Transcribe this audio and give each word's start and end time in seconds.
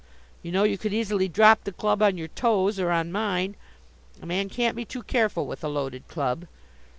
You 0.41 0.51
know 0.51 0.63
you 0.63 0.79
could 0.79 0.95
easily 0.95 1.27
drop 1.27 1.63
the 1.63 1.71
club 1.71 2.01
on 2.01 2.17
your 2.17 2.29
toes, 2.29 2.79
or 2.79 2.89
on 2.89 3.11
mine. 3.11 3.55
A 4.19 4.25
man 4.25 4.49
can't 4.49 4.75
be 4.75 4.83
too 4.83 5.03
careful 5.03 5.45
with 5.45 5.63
a 5.63 5.67
loaded 5.67 6.07
club." 6.07 6.47